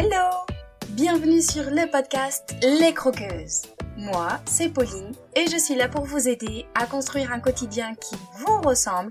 Hello 0.00 0.46
Bienvenue 0.90 1.42
sur 1.42 1.64
le 1.64 1.90
podcast 1.90 2.54
Les 2.62 2.94
Croqueuses. 2.94 3.62
Moi, 3.96 4.28
c'est 4.44 4.68
Pauline 4.68 5.12
et 5.34 5.46
je 5.50 5.58
suis 5.58 5.74
là 5.74 5.88
pour 5.88 6.04
vous 6.04 6.28
aider 6.28 6.66
à 6.76 6.86
construire 6.86 7.32
un 7.32 7.40
quotidien 7.40 7.96
qui 7.96 8.14
vous 8.36 8.60
ressemble 8.60 9.10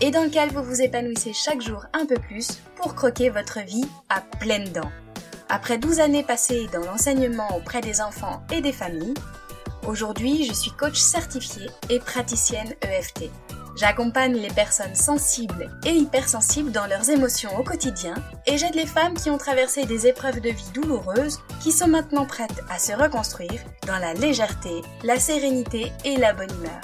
et 0.00 0.10
dans 0.10 0.24
lequel 0.24 0.50
vous 0.50 0.64
vous 0.64 0.82
épanouissez 0.82 1.32
chaque 1.32 1.60
jour 1.60 1.86
un 1.92 2.04
peu 2.04 2.16
plus 2.16 2.60
pour 2.74 2.96
croquer 2.96 3.30
votre 3.30 3.60
vie 3.60 3.86
à 4.08 4.22
pleines 4.40 4.72
dents. 4.72 4.90
Après 5.48 5.78
12 5.78 6.00
années 6.00 6.24
passées 6.24 6.66
dans 6.72 6.80
l'enseignement 6.80 7.56
auprès 7.56 7.80
des 7.80 8.00
enfants 8.00 8.42
et 8.52 8.60
des 8.60 8.72
familles, 8.72 9.14
aujourd'hui 9.86 10.46
je 10.46 10.52
suis 10.52 10.72
coach 10.72 10.98
certifiée 10.98 11.70
et 11.90 12.00
praticienne 12.00 12.74
EFT. 12.82 13.30
J'accompagne 13.76 14.34
les 14.34 14.52
personnes 14.52 14.94
sensibles 14.94 15.68
et 15.84 15.90
hypersensibles 15.90 16.70
dans 16.70 16.86
leurs 16.86 17.10
émotions 17.10 17.56
au 17.58 17.64
quotidien 17.64 18.14
et 18.46 18.56
j'aide 18.56 18.76
les 18.76 18.86
femmes 18.86 19.14
qui 19.14 19.30
ont 19.30 19.38
traversé 19.38 19.84
des 19.84 20.06
épreuves 20.06 20.40
de 20.40 20.50
vie 20.50 20.70
douloureuses 20.72 21.40
qui 21.60 21.72
sont 21.72 21.88
maintenant 21.88 22.24
prêtes 22.24 22.62
à 22.70 22.78
se 22.78 22.92
reconstruire 22.92 23.60
dans 23.86 23.98
la 23.98 24.14
légèreté, 24.14 24.82
la 25.02 25.18
sérénité 25.18 25.92
et 26.04 26.16
la 26.16 26.32
bonne 26.32 26.52
humeur. 26.52 26.80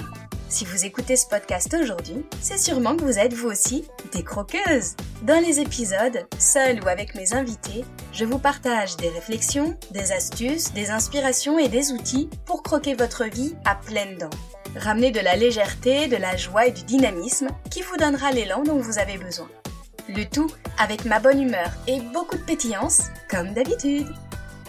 Si 0.49 0.65
vous 0.65 0.85
écoutez 0.85 1.15
ce 1.15 1.29
podcast 1.29 1.73
aujourd'hui, 1.81 2.27
c'est 2.41 2.59
sûrement 2.59 2.97
que 2.97 3.05
vous 3.05 3.21
êtes 3.21 3.35
vous 3.35 3.51
aussi 3.51 3.85
des 4.13 4.25
croqueuses. 4.25 4.97
Dans 5.23 5.41
les 5.41 5.61
épisodes, 5.61 6.27
seul 6.41 6.83
ou 6.83 6.89
avec 6.89 7.15
mes 7.15 7.35
invités, 7.35 7.85
je 8.13 8.25
vous 8.25 8.41
partage 8.41 8.97
des 8.97 9.11
réflexions, 9.11 9.77
des 9.93 10.11
astuces, 10.11 10.73
des 10.73 10.91
inspirations 10.91 11.57
et 11.57 11.69
des 11.69 11.93
outils 11.93 12.29
pour 12.47 12.65
croquer 12.65 12.95
votre 12.95 13.27
vie 13.27 13.55
à 13.65 13.77
pleines 13.77 14.19
dents. 14.19 14.31
Ramenez 14.77 15.11
de 15.11 15.19
la 15.19 15.35
légèreté, 15.35 16.07
de 16.07 16.17
la 16.17 16.37
joie 16.37 16.67
et 16.67 16.71
du 16.71 16.85
dynamisme 16.85 17.49
qui 17.71 17.83
vous 17.83 17.97
donnera 17.97 18.31
l'élan 18.31 18.63
dont 18.63 18.79
vous 18.79 18.99
avez 18.99 19.19
besoin. 19.19 19.49
Le 20.09 20.25
tout 20.25 20.51
avec 20.79 21.05
ma 21.05 21.19
bonne 21.19 21.43
humeur 21.43 21.71
et 21.89 22.01
beaucoup 22.01 22.37
de 22.37 22.45
pétillance, 22.45 23.09
comme 23.29 23.53
d'habitude. 23.53 24.07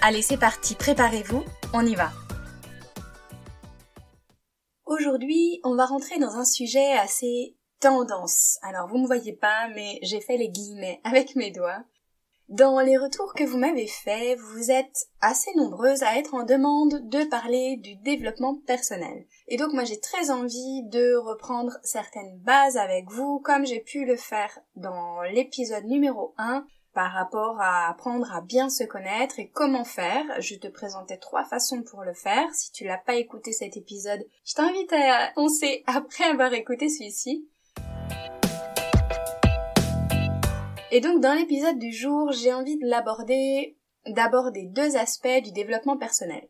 Allez, 0.02 0.24
c'est 0.24 0.38
parti, 0.40 0.74
préparez-vous, 0.74 1.44
on 1.74 1.86
y 1.86 1.94
va. 1.94 2.12
Aujourd'hui, 4.88 5.60
on 5.64 5.76
va 5.76 5.86
rentrer 5.86 6.18
dans 6.18 6.36
un 6.36 6.46
sujet 6.46 6.94
assez 6.94 7.56
tendance. 7.80 8.58
Alors, 8.64 8.88
vous 8.88 8.98
ne 8.98 9.04
me 9.04 9.08
voyez 9.08 9.34
pas, 9.34 9.68
mais 9.76 10.00
j'ai 10.02 10.20
fait 10.20 10.38
les 10.38 10.50
guillemets 10.50 11.00
avec 11.04 11.36
mes 11.36 11.52
doigts. 11.52 11.84
Dans 12.50 12.82
les 12.82 12.98
retours 12.98 13.34
que 13.34 13.46
vous 13.46 13.58
m'avez 13.58 13.88
faits, 13.88 14.38
vous 14.38 14.72
êtes 14.72 15.08
assez 15.22 15.52
nombreuses 15.56 16.04
à 16.04 16.18
être 16.18 16.34
en 16.34 16.44
demande 16.44 17.08
de 17.08 17.24
parler 17.30 17.78
du 17.78 17.96
développement 17.96 18.56
personnel. 18.68 19.26
Et 19.54 19.58
donc 19.58 19.74
moi 19.74 19.84
j'ai 19.84 20.00
très 20.00 20.32
envie 20.32 20.82
de 20.84 21.14
reprendre 21.18 21.78
certaines 21.84 22.38
bases 22.38 22.78
avec 22.78 23.10
vous 23.10 23.42
comme 23.42 23.66
j'ai 23.66 23.82
pu 23.82 24.06
le 24.06 24.16
faire 24.16 24.58
dans 24.78 25.24
l'épisode 25.24 25.84
numéro 25.84 26.34
1 26.38 26.66
par 26.94 27.12
rapport 27.12 27.60
à 27.60 27.90
apprendre 27.90 28.34
à 28.34 28.40
bien 28.40 28.70
se 28.70 28.86
connaître 28.86 29.40
et 29.40 29.50
comment 29.50 29.84
faire. 29.84 30.24
Je 30.40 30.56
te 30.56 30.70
présentais 30.70 31.18
trois 31.18 31.44
façons 31.44 31.84
pour 31.84 32.06
le 32.06 32.14
faire. 32.14 32.48
Si 32.54 32.72
tu 32.72 32.86
l'as 32.86 32.98
pas 32.98 33.16
écouté 33.16 33.52
cet 33.52 33.76
épisode, 33.76 34.26
je 34.46 34.54
t'invite 34.54 34.94
à 34.94 35.34
foncer 35.34 35.84
après 35.86 36.24
avoir 36.24 36.54
écouté 36.54 36.88
celui-ci. 36.88 37.46
Et 40.92 41.02
donc 41.02 41.20
dans 41.20 41.34
l'épisode 41.34 41.78
du 41.78 41.92
jour, 41.92 42.32
j'ai 42.32 42.54
envie 42.54 42.78
de 42.78 42.88
l'aborder 42.88 43.76
d'aborder 44.08 44.68
deux 44.68 44.96
aspects 44.96 45.44
du 45.44 45.52
développement 45.52 45.98
personnel. 45.98 46.48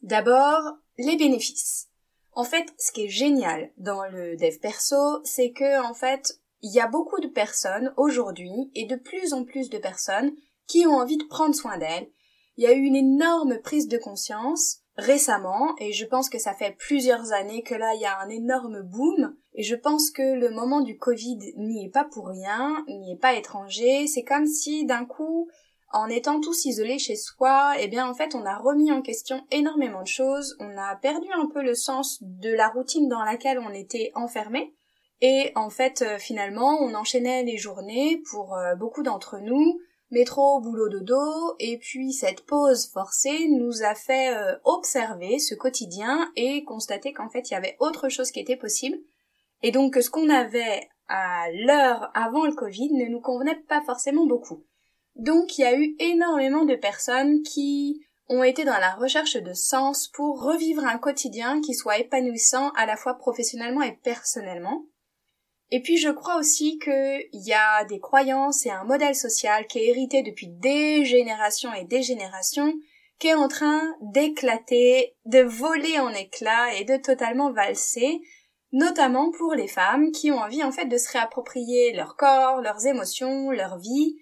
D'abord, 0.00 0.62
les 0.96 1.18
bénéfices. 1.18 1.90
En 2.36 2.44
fait, 2.44 2.66
ce 2.78 2.92
qui 2.92 3.06
est 3.06 3.08
génial 3.08 3.72
dans 3.78 4.04
le 4.04 4.36
dev 4.36 4.58
perso, 4.60 5.22
c'est 5.24 5.52
que 5.52 5.82
en 5.82 5.94
fait, 5.94 6.38
il 6.60 6.70
y 6.70 6.80
a 6.80 6.86
beaucoup 6.86 7.18
de 7.18 7.28
personnes 7.28 7.94
aujourd'hui 7.96 8.70
et 8.74 8.84
de 8.84 8.96
plus 8.96 9.32
en 9.32 9.44
plus 9.44 9.70
de 9.70 9.78
personnes 9.78 10.32
qui 10.66 10.86
ont 10.86 10.96
envie 10.96 11.16
de 11.16 11.24
prendre 11.24 11.54
soin 11.54 11.78
d'elles. 11.78 12.10
Il 12.58 12.64
y 12.64 12.66
a 12.66 12.74
eu 12.74 12.82
une 12.82 12.94
énorme 12.94 13.58
prise 13.62 13.88
de 13.88 13.96
conscience 13.96 14.80
récemment 14.98 15.74
et 15.78 15.94
je 15.94 16.04
pense 16.04 16.28
que 16.28 16.38
ça 16.38 16.52
fait 16.52 16.76
plusieurs 16.78 17.32
années 17.32 17.62
que 17.62 17.74
là 17.74 17.94
il 17.94 18.02
y 18.02 18.06
a 18.06 18.20
un 18.20 18.28
énorme 18.28 18.82
boom 18.82 19.34
et 19.54 19.62
je 19.62 19.74
pense 19.74 20.10
que 20.10 20.38
le 20.38 20.50
moment 20.50 20.82
du 20.82 20.98
Covid 20.98 21.38
n'y 21.56 21.86
est 21.86 21.90
pas 21.90 22.04
pour 22.04 22.28
rien, 22.28 22.84
n'y 22.86 23.12
est 23.12 23.20
pas 23.20 23.34
étranger, 23.34 24.06
c'est 24.08 24.24
comme 24.24 24.46
si 24.46 24.84
d'un 24.84 25.06
coup 25.06 25.48
en 25.96 26.08
étant 26.08 26.40
tous 26.40 26.66
isolés 26.66 26.98
chez 26.98 27.16
soi, 27.16 27.74
eh 27.80 27.88
bien 27.88 28.06
en 28.08 28.14
fait 28.14 28.34
on 28.34 28.44
a 28.44 28.58
remis 28.58 28.92
en 28.92 29.00
question 29.00 29.42
énormément 29.50 30.02
de 30.02 30.06
choses, 30.06 30.56
on 30.60 30.76
a 30.76 30.94
perdu 30.96 31.26
un 31.34 31.46
peu 31.46 31.62
le 31.62 31.74
sens 31.74 32.18
de 32.20 32.52
la 32.52 32.68
routine 32.68 33.08
dans 33.08 33.24
laquelle 33.24 33.58
on 33.58 33.72
était 33.72 34.12
enfermé. 34.14 34.74
Et 35.22 35.52
en 35.54 35.70
fait 35.70 36.02
euh, 36.02 36.18
finalement 36.18 36.76
on 36.80 36.94
enchaînait 36.94 37.44
les 37.44 37.56
journées 37.56 38.20
pour 38.30 38.54
euh, 38.54 38.74
beaucoup 38.74 39.02
d'entre 39.02 39.38
nous. 39.38 39.80
Métro, 40.10 40.60
boulot, 40.60 40.88
dodo, 40.88 41.56
et 41.58 41.78
puis 41.78 42.12
cette 42.12 42.46
pause 42.46 42.88
forcée 42.92 43.48
nous 43.48 43.82
a 43.82 43.94
fait 43.94 44.36
euh, 44.36 44.56
observer 44.64 45.38
ce 45.38 45.54
quotidien 45.54 46.30
et 46.36 46.62
constater 46.62 47.12
qu'en 47.12 47.28
fait 47.28 47.50
il 47.50 47.54
y 47.54 47.56
avait 47.56 47.76
autre 47.80 48.08
chose 48.08 48.30
qui 48.30 48.38
était 48.38 48.56
possible, 48.56 48.98
et 49.62 49.72
donc 49.72 49.94
que 49.94 50.00
ce 50.00 50.10
qu'on 50.10 50.28
avait 50.28 50.88
à 51.08 51.46
l'heure 51.50 52.10
avant 52.14 52.44
le 52.44 52.54
Covid 52.54 52.92
ne 52.92 53.06
nous 53.06 53.20
convenait 53.20 53.60
pas 53.68 53.82
forcément 53.84 54.26
beaucoup. 54.26 54.64
Donc 55.16 55.56
il 55.56 55.62
y 55.62 55.64
a 55.64 55.78
eu 55.78 55.96
énormément 55.98 56.64
de 56.64 56.76
personnes 56.76 57.42
qui 57.42 58.06
ont 58.28 58.42
été 58.42 58.64
dans 58.64 58.78
la 58.78 58.94
recherche 58.94 59.36
de 59.36 59.52
sens 59.54 60.08
pour 60.08 60.42
revivre 60.42 60.84
un 60.84 60.98
quotidien 60.98 61.60
qui 61.60 61.74
soit 61.74 61.98
épanouissant 61.98 62.70
à 62.70 62.86
la 62.86 62.96
fois 62.96 63.14
professionnellement 63.14 63.82
et 63.82 63.96
personnellement. 64.02 64.84
Et 65.70 65.80
puis 65.80 65.96
je 65.96 66.10
crois 66.10 66.38
aussi 66.38 66.78
qu'il 66.78 67.28
y 67.32 67.52
a 67.52 67.84
des 67.86 67.98
croyances 67.98 68.66
et 68.66 68.70
un 68.70 68.84
modèle 68.84 69.14
social 69.14 69.66
qui 69.66 69.78
est 69.78 69.88
hérité 69.88 70.22
depuis 70.22 70.48
des 70.48 71.04
générations 71.04 71.72
et 71.72 71.84
des 71.84 72.02
générations, 72.02 72.72
qui 73.18 73.28
est 73.28 73.34
en 73.34 73.48
train 73.48 73.82
d'éclater, 74.00 75.16
de 75.24 75.40
voler 75.40 75.98
en 75.98 76.10
éclats 76.10 76.74
et 76.74 76.84
de 76.84 76.96
totalement 76.96 77.52
valser, 77.52 78.20
notamment 78.72 79.30
pour 79.30 79.54
les 79.54 79.68
femmes 79.68 80.12
qui 80.12 80.30
ont 80.30 80.38
envie 80.38 80.62
en 80.62 80.72
fait 80.72 80.86
de 80.86 80.98
se 80.98 81.10
réapproprier 81.10 81.94
leur 81.94 82.16
corps, 82.16 82.60
leurs 82.60 82.86
émotions, 82.86 83.50
leur 83.50 83.78
vie, 83.78 84.16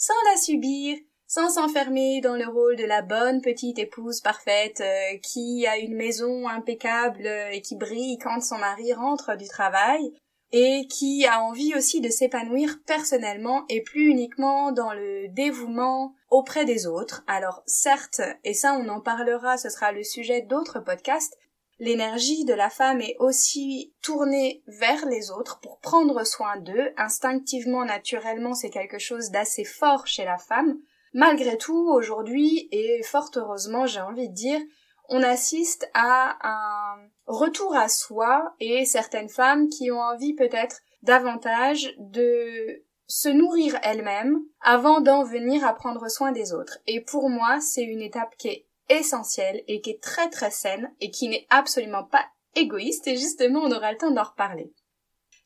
sans 0.00 0.14
la 0.30 0.40
subir, 0.40 0.96
sans 1.26 1.50
s'enfermer 1.50 2.22
dans 2.22 2.34
le 2.34 2.48
rôle 2.48 2.76
de 2.76 2.84
la 2.84 3.02
bonne 3.02 3.42
petite 3.42 3.78
épouse 3.78 4.22
parfaite 4.22 4.80
euh, 4.80 5.18
qui 5.22 5.66
a 5.66 5.76
une 5.76 5.94
maison 5.94 6.48
impeccable 6.48 7.26
et 7.52 7.60
qui 7.60 7.76
brille 7.76 8.18
quand 8.18 8.40
son 8.40 8.56
mari 8.56 8.94
rentre 8.94 9.36
du 9.36 9.46
travail, 9.46 10.12
et 10.52 10.86
qui 10.88 11.26
a 11.26 11.42
envie 11.42 11.74
aussi 11.76 12.00
de 12.00 12.08
s'épanouir 12.08 12.80
personnellement 12.86 13.64
et 13.68 13.82
plus 13.82 14.08
uniquement 14.08 14.72
dans 14.72 14.92
le 14.92 15.28
dévouement 15.28 16.14
auprès 16.30 16.64
des 16.64 16.86
autres. 16.86 17.22
Alors 17.26 17.62
certes, 17.66 18.22
et 18.42 18.54
ça 18.54 18.74
on 18.74 18.88
en 18.88 19.00
parlera, 19.00 19.58
ce 19.58 19.68
sera 19.68 19.92
le 19.92 20.02
sujet 20.02 20.40
d'autres 20.40 20.80
podcasts, 20.80 21.36
l'énergie 21.80 22.44
de 22.44 22.54
la 22.54 22.70
femme 22.70 23.00
est 23.00 23.16
aussi 23.18 23.94
tournée 24.02 24.62
vers 24.66 25.06
les 25.06 25.30
autres 25.30 25.58
pour 25.60 25.80
prendre 25.80 26.24
soin 26.24 26.58
d'eux. 26.58 26.92
Instinctivement, 26.96 27.84
naturellement, 27.84 28.54
c'est 28.54 28.70
quelque 28.70 28.98
chose 28.98 29.30
d'assez 29.30 29.64
fort 29.64 30.06
chez 30.06 30.24
la 30.24 30.38
femme. 30.38 30.78
Malgré 31.14 31.56
tout, 31.56 31.88
aujourd'hui, 31.90 32.68
et 32.70 33.02
fort 33.02 33.30
heureusement, 33.34 33.86
j'ai 33.86 34.00
envie 34.00 34.28
de 34.28 34.34
dire, 34.34 34.60
on 35.08 35.22
assiste 35.22 35.90
à 35.94 36.36
un 36.42 37.08
retour 37.26 37.74
à 37.74 37.88
soi 37.88 38.54
et 38.60 38.84
certaines 38.84 39.30
femmes 39.30 39.68
qui 39.68 39.90
ont 39.90 40.00
envie 40.00 40.34
peut-être 40.34 40.82
davantage 41.02 41.92
de 41.98 42.84
se 43.06 43.28
nourrir 43.28 43.76
elles-mêmes 43.82 44.38
avant 44.60 45.00
d'en 45.00 45.24
venir 45.24 45.66
à 45.66 45.74
prendre 45.74 46.08
soin 46.08 46.30
des 46.30 46.52
autres. 46.52 46.78
Et 46.86 47.00
pour 47.00 47.28
moi, 47.28 47.58
c'est 47.60 47.82
une 47.82 48.02
étape 48.02 48.36
qui 48.36 48.48
est 48.48 48.66
essentielle 48.90 49.62
et 49.68 49.80
qui 49.80 49.90
est 49.90 50.02
très 50.02 50.28
très 50.28 50.50
saine 50.50 50.92
et 51.00 51.10
qui 51.10 51.28
n'est 51.28 51.46
absolument 51.48 52.04
pas 52.04 52.26
égoïste 52.54 53.06
et 53.06 53.16
justement 53.16 53.60
on 53.60 53.72
aura 53.72 53.92
le 53.92 53.98
temps 53.98 54.10
d'en 54.10 54.24
reparler. 54.24 54.72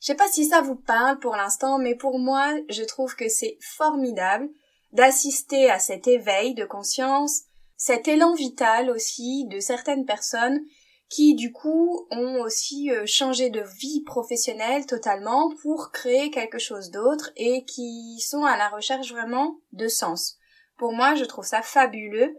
Je 0.00 0.08
sais 0.08 0.16
pas 0.16 0.28
si 0.28 0.44
ça 0.44 0.60
vous 0.60 0.76
parle 0.76 1.18
pour 1.18 1.36
l'instant, 1.36 1.78
mais 1.78 1.94
pour 1.94 2.18
moi, 2.18 2.54
je 2.68 2.82
trouve 2.82 3.14
que 3.16 3.28
c'est 3.28 3.56
formidable 3.60 4.50
d'assister 4.92 5.70
à 5.70 5.78
cet 5.78 6.06
éveil 6.06 6.54
de 6.54 6.64
conscience, 6.64 7.42
cet 7.76 8.08
élan 8.08 8.34
vital 8.34 8.90
aussi 8.90 9.46
de 9.46 9.60
certaines 9.60 10.04
personnes 10.04 10.60
qui 11.08 11.34
du 11.34 11.52
coup 11.52 12.06
ont 12.10 12.40
aussi 12.40 12.90
euh, 12.90 13.04
changé 13.06 13.50
de 13.50 13.62
vie 13.78 14.02
professionnelle 14.02 14.86
totalement 14.86 15.50
pour 15.62 15.90
créer 15.92 16.30
quelque 16.30 16.58
chose 16.58 16.90
d'autre 16.90 17.30
et 17.36 17.64
qui 17.64 18.20
sont 18.20 18.44
à 18.44 18.56
la 18.56 18.68
recherche 18.68 19.12
vraiment 19.12 19.58
de 19.72 19.88
sens. 19.88 20.38
Pour 20.76 20.92
moi, 20.92 21.14
je 21.14 21.24
trouve 21.24 21.44
ça 21.44 21.62
fabuleux. 21.62 22.36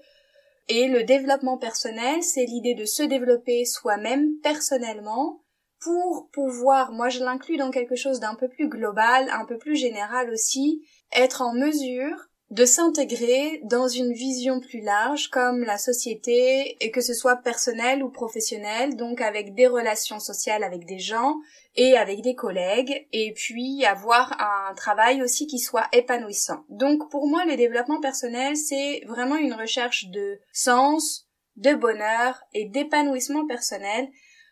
Et 0.67 0.87
le 0.87 1.03
développement 1.03 1.57
personnel, 1.57 2.23
c'est 2.23 2.45
l'idée 2.45 2.73
de 2.73 2.85
se 2.85 3.03
développer 3.03 3.65
soi-même 3.65 4.39
personnellement 4.41 5.43
pour 5.79 6.29
pouvoir, 6.31 6.91
moi 6.91 7.09
je 7.09 7.23
l'inclus 7.23 7.57
dans 7.57 7.69
quelque 7.69 7.95
chose 7.95 8.19
d'un 8.19 8.33
peu 8.33 8.47
plus 8.47 8.67
global, 8.67 9.29
un 9.29 9.45
peu 9.45 9.57
plus 9.57 9.75
général 9.75 10.31
aussi, 10.31 10.83
être 11.11 11.41
en 11.41 11.53
mesure 11.53 12.17
de 12.51 12.63
s'intégrer 12.63 13.59
dans 13.63 13.87
une 13.87 14.13
vision 14.13 14.59
plus 14.59 14.81
large 14.81 15.29
comme 15.29 15.63
la 15.63 15.79
société 15.79 16.77
et 16.79 16.91
que 16.91 17.01
ce 17.01 17.15
soit 17.15 17.37
personnel 17.37 18.03
ou 18.03 18.09
professionnel 18.09 18.95
donc 18.95 19.19
avec 19.19 19.55
des 19.55 19.65
relations 19.65 20.19
sociales 20.19 20.63
avec 20.63 20.85
des 20.85 20.99
gens 20.99 21.37
et 21.75 21.97
avec 21.97 22.21
des 22.21 22.35
collègues 22.35 23.07
et 23.11 23.33
puis 23.33 23.83
avoir 23.83 24.39
un 24.39 24.75
travail 24.75 25.23
aussi 25.23 25.47
qui 25.47 25.57
soit 25.57 25.87
épanouissant. 25.91 26.63
Donc 26.69 27.09
pour 27.09 27.27
moi 27.27 27.45
le 27.45 27.55
développement 27.55 27.99
personnel 27.99 28.55
c'est 28.55 29.01
vraiment 29.07 29.37
une 29.37 29.53
recherche 29.53 30.05
de 30.09 30.39
sens, 30.53 31.27
de 31.55 31.73
bonheur 31.73 32.39
et 32.53 32.65
d'épanouissement 32.65 33.47
personnel 33.47 34.07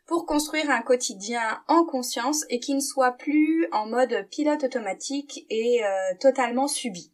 pour 0.07 0.25
construire 0.25 0.69
un 0.71 0.81
quotidien 0.81 1.61
en 1.67 1.85
conscience 1.85 2.43
et 2.49 2.59
qui 2.59 2.73
ne 2.73 2.81
soit 2.81 3.13
plus 3.13 3.67
en 3.71 3.85
mode 3.85 4.27
pilote 4.31 4.63
automatique 4.63 5.45
et 5.51 5.83
euh, 5.83 5.89
totalement 6.19 6.67
subi. 6.67 7.12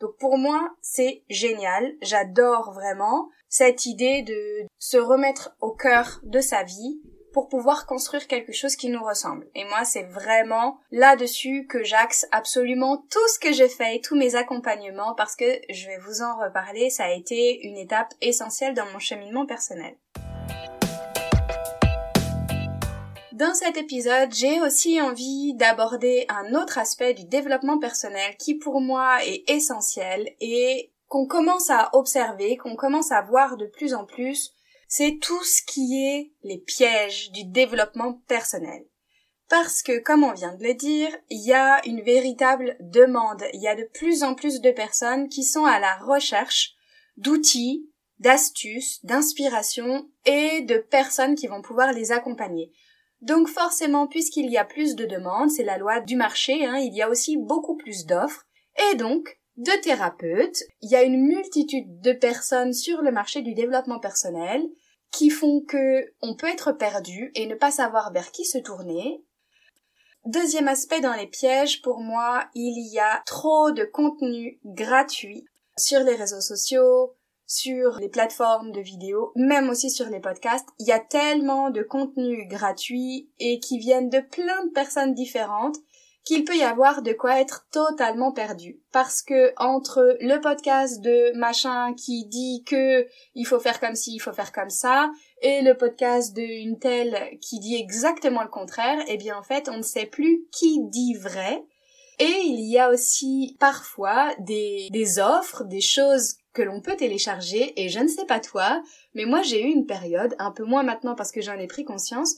Donc 0.00 0.16
pour 0.18 0.38
moi, 0.38 0.70
c'est 0.80 1.22
génial. 1.28 1.94
J'adore 2.02 2.72
vraiment 2.72 3.28
cette 3.48 3.86
idée 3.86 4.22
de 4.22 4.66
se 4.78 4.96
remettre 4.96 5.54
au 5.60 5.72
cœur 5.72 6.20
de 6.22 6.40
sa 6.40 6.62
vie 6.62 7.00
pour 7.32 7.48
pouvoir 7.48 7.86
construire 7.86 8.26
quelque 8.26 8.52
chose 8.52 8.76
qui 8.76 8.88
nous 8.88 9.04
ressemble. 9.04 9.46
Et 9.54 9.64
moi, 9.64 9.84
c'est 9.84 10.02
vraiment 10.04 10.78
là-dessus 10.90 11.66
que 11.68 11.84
j'axe 11.84 12.26
absolument 12.32 13.04
tout 13.10 13.28
ce 13.32 13.38
que 13.38 13.52
j'ai 13.52 13.68
fait 13.68 13.96
et 13.96 14.00
tous 14.00 14.16
mes 14.16 14.34
accompagnements 14.34 15.14
parce 15.14 15.36
que 15.36 15.44
je 15.68 15.86
vais 15.86 15.98
vous 15.98 16.22
en 16.22 16.38
reparler, 16.38 16.90
ça 16.90 17.04
a 17.04 17.12
été 17.12 17.66
une 17.66 17.76
étape 17.76 18.12
essentielle 18.20 18.74
dans 18.74 18.86
mon 18.86 18.98
cheminement 18.98 19.46
personnel. 19.46 19.94
Dans 23.40 23.54
cet 23.54 23.78
épisode, 23.78 24.34
j'ai 24.34 24.60
aussi 24.60 25.00
envie 25.00 25.54
d'aborder 25.54 26.26
un 26.28 26.54
autre 26.54 26.76
aspect 26.76 27.14
du 27.14 27.24
développement 27.24 27.78
personnel 27.78 28.36
qui 28.38 28.56
pour 28.56 28.82
moi 28.82 29.24
est 29.24 29.48
essentiel 29.48 30.36
et 30.42 30.92
qu'on 31.08 31.26
commence 31.26 31.70
à 31.70 31.88
observer, 31.94 32.58
qu'on 32.58 32.76
commence 32.76 33.12
à 33.12 33.22
voir 33.22 33.56
de 33.56 33.64
plus 33.64 33.94
en 33.94 34.04
plus, 34.04 34.52
c'est 34.88 35.16
tout 35.22 35.42
ce 35.42 35.62
qui 35.62 36.04
est 36.04 36.32
les 36.42 36.58
pièges 36.58 37.30
du 37.30 37.44
développement 37.44 38.20
personnel. 38.28 38.84
Parce 39.48 39.82
que, 39.82 40.00
comme 40.00 40.22
on 40.22 40.34
vient 40.34 40.54
de 40.54 40.62
le 40.62 40.74
dire, 40.74 41.08
il 41.30 41.42
y 41.42 41.54
a 41.54 41.80
une 41.86 42.02
véritable 42.02 42.76
demande, 42.80 43.42
il 43.54 43.62
y 43.62 43.68
a 43.68 43.74
de 43.74 43.88
plus 43.94 44.22
en 44.22 44.34
plus 44.34 44.60
de 44.60 44.70
personnes 44.70 45.30
qui 45.30 45.44
sont 45.44 45.64
à 45.64 45.80
la 45.80 45.96
recherche 45.96 46.74
d'outils, 47.16 47.88
d'astuces, 48.18 49.02
d'inspiration 49.02 50.10
et 50.26 50.60
de 50.60 50.76
personnes 50.76 51.36
qui 51.36 51.46
vont 51.46 51.62
pouvoir 51.62 51.94
les 51.94 52.12
accompagner. 52.12 52.70
Donc 53.20 53.48
forcément, 53.48 54.06
puisqu'il 54.06 54.50
y 54.50 54.56
a 54.56 54.64
plus 54.64 54.94
de 54.96 55.04
demandes, 55.04 55.50
c'est 55.50 55.64
la 55.64 55.78
loi 55.78 56.00
du 56.00 56.16
marché, 56.16 56.64
hein, 56.64 56.78
il 56.78 56.94
y 56.94 57.02
a 57.02 57.10
aussi 57.10 57.36
beaucoup 57.36 57.76
plus 57.76 58.06
d'offres, 58.06 58.46
et 58.92 58.96
donc 58.96 59.40
de 59.56 59.72
thérapeutes. 59.82 60.62
Il 60.80 60.90
y 60.90 60.96
a 60.96 61.02
une 61.02 61.20
multitude 61.20 62.00
de 62.00 62.12
personnes 62.12 62.72
sur 62.72 63.02
le 63.02 63.12
marché 63.12 63.42
du 63.42 63.54
développement 63.54 64.00
personnel 64.00 64.62
qui 65.12 65.28
font 65.28 65.60
que 65.60 66.12
on 66.22 66.34
peut 66.34 66.46
être 66.46 66.72
perdu 66.72 67.30
et 67.34 67.46
ne 67.46 67.54
pas 67.54 67.70
savoir 67.70 68.12
vers 68.12 68.30
qui 68.30 68.44
se 68.44 68.58
tourner. 68.58 69.22
Deuxième 70.24 70.68
aspect 70.68 71.00
dans 71.00 71.14
les 71.14 71.26
pièges, 71.26 71.82
pour 71.82 72.00
moi, 72.00 72.48
il 72.54 72.90
y 72.92 72.98
a 72.98 73.22
trop 73.26 73.70
de 73.70 73.84
contenu 73.84 74.60
gratuit 74.64 75.46
sur 75.76 76.00
les 76.00 76.14
réseaux 76.14 76.42
sociaux, 76.42 77.14
sur 77.50 77.98
les 77.98 78.08
plateformes 78.08 78.70
de 78.70 78.80
vidéos, 78.80 79.32
même 79.34 79.70
aussi 79.70 79.90
sur 79.90 80.06
les 80.06 80.20
podcasts. 80.20 80.68
Il 80.78 80.86
y 80.86 80.92
a 80.92 81.00
tellement 81.00 81.70
de 81.70 81.82
contenus 81.82 82.46
gratuits 82.48 83.28
et 83.40 83.58
qui 83.58 83.78
viennent 83.78 84.08
de 84.08 84.20
plein 84.20 84.64
de 84.66 84.70
personnes 84.70 85.14
différentes 85.14 85.76
qu'il 86.24 86.44
peut 86.44 86.56
y 86.56 86.62
avoir 86.62 87.02
de 87.02 87.12
quoi 87.12 87.40
être 87.40 87.66
totalement 87.72 88.30
perdu. 88.30 88.78
Parce 88.92 89.20
que 89.20 89.52
entre 89.56 90.16
le 90.20 90.40
podcast 90.40 91.00
de 91.00 91.36
machin 91.36 91.92
qui 91.94 92.26
dit 92.26 92.62
que 92.64 93.08
il 93.34 93.44
faut 93.44 93.58
faire 93.58 93.80
comme 93.80 93.96
ci, 93.96 94.14
il 94.14 94.20
faut 94.20 94.32
faire 94.32 94.52
comme 94.52 94.70
ça, 94.70 95.10
et 95.42 95.60
le 95.62 95.76
podcast 95.76 96.32
d'une 96.32 96.78
telle 96.78 97.18
qui 97.40 97.58
dit 97.58 97.74
exactement 97.74 98.42
le 98.42 98.48
contraire, 98.48 99.02
eh 99.08 99.16
bien 99.16 99.36
en 99.36 99.42
fait 99.42 99.68
on 99.68 99.78
ne 99.78 99.82
sait 99.82 100.06
plus 100.06 100.46
qui 100.52 100.78
dit 100.84 101.14
vrai. 101.14 101.64
Et 102.20 102.42
il 102.44 102.70
y 102.70 102.78
a 102.78 102.90
aussi 102.90 103.56
parfois 103.58 104.32
des, 104.38 104.88
des 104.92 105.18
offres, 105.18 105.64
des 105.64 105.80
choses 105.80 106.34
que 106.52 106.62
l'on 106.62 106.80
peut 106.80 106.96
télécharger 106.96 107.80
et 107.80 107.88
je 107.88 108.00
ne 108.00 108.08
sais 108.08 108.26
pas 108.26 108.40
toi, 108.40 108.82
mais 109.14 109.24
moi 109.24 109.42
j'ai 109.42 109.62
eu 109.62 109.68
une 109.70 109.86
période, 109.86 110.34
un 110.38 110.50
peu 110.50 110.64
moins 110.64 110.82
maintenant 110.82 111.14
parce 111.14 111.32
que 111.32 111.40
j'en 111.40 111.58
ai 111.58 111.66
pris 111.66 111.84
conscience, 111.84 112.36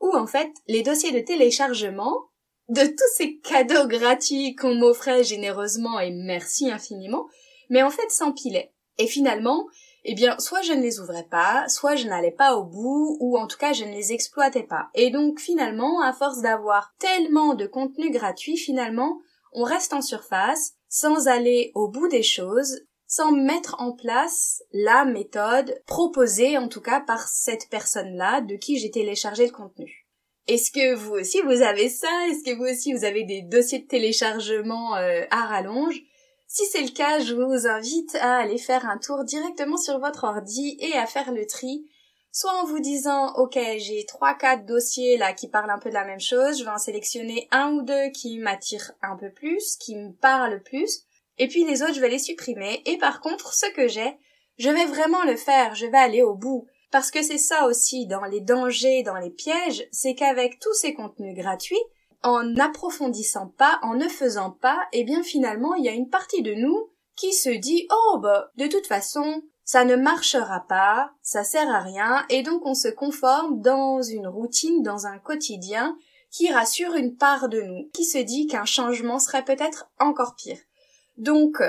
où 0.00 0.14
en 0.14 0.26
fait 0.26 0.50
les 0.66 0.82
dossiers 0.82 1.12
de 1.12 1.20
téléchargement 1.20 2.16
de 2.68 2.82
tous 2.82 3.14
ces 3.16 3.38
cadeaux 3.38 3.86
gratuits 3.86 4.54
qu'on 4.54 4.74
m'offrait 4.74 5.24
généreusement 5.24 5.98
et 6.00 6.10
merci 6.10 6.70
infiniment, 6.70 7.26
mais 7.70 7.82
en 7.82 7.90
fait 7.90 8.10
s'empilaient. 8.10 8.72
Et 8.98 9.06
finalement, 9.06 9.66
eh 10.04 10.14
bien, 10.14 10.38
soit 10.38 10.62
je 10.62 10.72
ne 10.72 10.82
les 10.82 11.00
ouvrais 11.00 11.26
pas, 11.30 11.68
soit 11.68 11.96
je 11.96 12.06
n'allais 12.06 12.32
pas 12.32 12.56
au 12.56 12.64
bout, 12.64 13.16
ou 13.20 13.38
en 13.38 13.46
tout 13.46 13.58
cas 13.58 13.72
je 13.72 13.84
ne 13.84 13.92
les 13.92 14.12
exploitais 14.12 14.62
pas. 14.62 14.88
Et 14.94 15.10
donc 15.10 15.40
finalement, 15.40 16.00
à 16.02 16.12
force 16.12 16.40
d'avoir 16.40 16.94
tellement 16.98 17.54
de 17.54 17.66
contenu 17.66 18.10
gratuit, 18.10 18.56
finalement, 18.56 19.20
on 19.52 19.64
reste 19.64 19.92
en 19.92 20.02
surface, 20.02 20.72
sans 20.88 21.28
aller 21.28 21.72
au 21.74 21.88
bout 21.88 22.08
des 22.08 22.22
choses, 22.22 22.80
sans 23.08 23.32
mettre 23.32 23.74
en 23.78 23.92
place 23.92 24.62
la 24.72 25.06
méthode 25.06 25.82
proposée 25.86 26.58
en 26.58 26.68
tout 26.68 26.82
cas 26.82 27.00
par 27.00 27.26
cette 27.26 27.68
personne-là 27.70 28.42
de 28.42 28.54
qui 28.54 28.78
j'ai 28.78 28.90
téléchargé 28.90 29.46
le 29.46 29.52
contenu. 29.52 30.06
Est-ce 30.46 30.70
que 30.70 30.94
vous 30.94 31.14
aussi 31.14 31.40
vous 31.40 31.62
avez 31.62 31.88
ça? 31.88 32.08
Est-ce 32.28 32.44
que 32.44 32.56
vous 32.56 32.70
aussi 32.70 32.92
vous 32.92 33.04
avez 33.04 33.24
des 33.24 33.42
dossiers 33.42 33.80
de 33.80 33.86
téléchargement 33.86 34.96
euh, 34.96 35.22
à 35.30 35.46
rallonge? 35.46 36.02
Si 36.46 36.64
c'est 36.66 36.82
le 36.82 36.90
cas, 36.90 37.18
je 37.18 37.34
vous 37.34 37.66
invite 37.66 38.14
à 38.16 38.38
aller 38.38 38.58
faire 38.58 38.86
un 38.86 38.98
tour 38.98 39.24
directement 39.24 39.76
sur 39.78 39.98
votre 39.98 40.24
ordi 40.24 40.76
et 40.80 40.92
à 40.94 41.06
faire 41.06 41.32
le 41.32 41.46
tri. 41.46 41.86
Soit 42.30 42.52
en 42.60 42.66
vous 42.66 42.78
disant 42.78 43.34
ok 43.36 43.58
j'ai 43.78 44.04
trois 44.06 44.34
quatre 44.34 44.66
dossiers 44.66 45.16
là 45.16 45.32
qui 45.32 45.48
parlent 45.48 45.70
un 45.70 45.78
peu 45.78 45.88
de 45.88 45.94
la 45.94 46.04
même 46.04 46.20
chose, 46.20 46.58
je 46.58 46.64
vais 46.64 46.70
en 46.70 46.78
sélectionner 46.78 47.48
un 47.52 47.72
ou 47.72 47.82
deux 47.82 48.10
qui 48.10 48.38
m'attirent 48.38 48.92
un 49.00 49.16
peu 49.16 49.30
plus, 49.30 49.76
qui 49.76 49.96
me 49.96 50.12
parlent 50.12 50.62
plus, 50.62 51.04
et 51.38 51.48
puis 51.48 51.64
les 51.64 51.82
autres, 51.82 51.94
je 51.94 52.00
vais 52.00 52.08
les 52.08 52.18
supprimer. 52.18 52.82
Et 52.86 52.98
par 52.98 53.20
contre, 53.20 53.54
ce 53.54 53.66
que 53.72 53.88
j'ai, 53.88 54.18
je 54.58 54.70
vais 54.70 54.86
vraiment 54.86 55.24
le 55.24 55.36
faire, 55.36 55.74
je 55.74 55.86
vais 55.86 55.98
aller 55.98 56.22
au 56.22 56.34
bout. 56.34 56.66
Parce 56.90 57.10
que 57.10 57.22
c'est 57.22 57.38
ça 57.38 57.66
aussi 57.66 58.06
dans 58.06 58.24
les 58.24 58.40
dangers, 58.40 59.02
dans 59.02 59.16
les 59.16 59.30
pièges, 59.30 59.86
c'est 59.92 60.14
qu'avec 60.14 60.58
tous 60.58 60.72
ces 60.72 60.94
contenus 60.94 61.36
gratuits, 61.36 61.76
en 62.22 62.42
n'approfondissant 62.42 63.48
pas, 63.58 63.78
en 63.82 63.94
ne 63.94 64.08
faisant 64.08 64.50
pas, 64.50 64.80
eh 64.92 65.04
bien 65.04 65.22
finalement, 65.22 65.74
il 65.74 65.84
y 65.84 65.88
a 65.88 65.92
une 65.92 66.08
partie 66.08 66.42
de 66.42 66.54
nous 66.54 66.90
qui 67.14 67.32
se 67.32 67.50
dit 67.50 67.86
oh 67.90 68.18
bah 68.18 68.50
de 68.56 68.66
toute 68.66 68.86
façon 68.86 69.42
ça 69.64 69.84
ne 69.84 69.96
marchera 69.96 70.64
pas, 70.68 71.10
ça 71.20 71.44
sert 71.44 71.68
à 71.68 71.80
rien 71.80 72.24
et 72.30 72.42
donc 72.42 72.64
on 72.64 72.74
se 72.74 72.88
conforme 72.88 73.60
dans 73.60 74.00
une 74.00 74.26
routine, 74.26 74.82
dans 74.82 75.06
un 75.06 75.18
quotidien 75.18 75.96
qui 76.30 76.50
rassure 76.50 76.94
une 76.94 77.16
part 77.16 77.48
de 77.48 77.60
nous, 77.60 77.90
qui 77.92 78.04
se 78.04 78.18
dit 78.18 78.46
qu'un 78.46 78.64
changement 78.64 79.18
serait 79.18 79.44
peut-être 79.44 79.90
encore 79.98 80.36
pire. 80.36 80.58
Donc, 81.18 81.60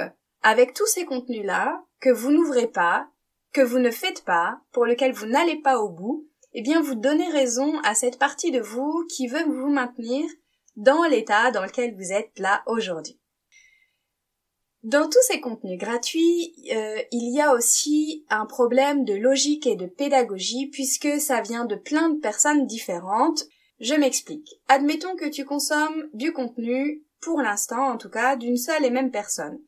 avec 0.41 0.73
tous 0.73 0.87
ces 0.87 1.05
contenus-là, 1.05 1.83
que 1.99 2.09
vous 2.09 2.31
n'ouvrez 2.31 2.67
pas, 2.67 3.09
que 3.51 3.61
vous 3.61 3.79
ne 3.79 3.91
faites 3.91 4.23
pas, 4.23 4.61
pour 4.71 4.85
lequel 4.85 5.11
vous 5.11 5.25
n'allez 5.25 5.57
pas 5.57 5.79
au 5.79 5.89
bout, 5.89 6.27
eh 6.53 6.61
bien 6.61 6.81
vous 6.81 6.95
donnez 6.95 7.29
raison 7.29 7.79
à 7.83 7.95
cette 7.95 8.17
partie 8.17 8.51
de 8.51 8.61
vous 8.61 9.05
qui 9.09 9.27
veut 9.27 9.43
vous 9.43 9.69
maintenir 9.69 10.25
dans 10.75 11.03
l'état 11.03 11.51
dans 11.51 11.63
lequel 11.63 11.95
vous 11.95 12.11
êtes 12.11 12.37
là 12.39 12.63
aujourd'hui. 12.65 13.19
Dans 14.83 15.09
tous 15.09 15.21
ces 15.27 15.41
contenus 15.41 15.77
gratuits, 15.77 16.53
euh, 16.71 17.01
il 17.11 17.35
y 17.35 17.41
a 17.41 17.53
aussi 17.53 18.25
un 18.29 18.45
problème 18.45 19.03
de 19.03 19.13
logique 19.13 19.67
et 19.67 19.75
de 19.75 19.87
pédagogie 19.87 20.67
puisque 20.67 21.19
ça 21.19 21.41
vient 21.41 21.65
de 21.65 21.75
plein 21.75 22.09
de 22.09 22.19
personnes 22.19 22.65
différentes. 22.65 23.43
Je 23.81 23.93
m'explique. 23.93 24.61
Admettons 24.69 25.15
que 25.17 25.27
tu 25.27 25.43
consommes 25.43 26.09
du 26.13 26.31
contenu 26.31 27.03
pour 27.21 27.41
l'instant 27.41 27.91
en 27.91 27.97
tout 27.97 28.09
cas, 28.09 28.35
d'une 28.35 28.57
seule 28.57 28.85
et 28.85 28.89
même 28.89 29.11
personne. 29.11 29.59